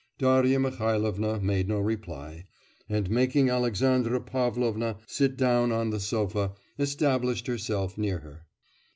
[0.17, 2.45] Darya Mihailovna made no reply,
[2.89, 8.47] and making Alexandra Pavlovna sit down on the sofa, established herself near her.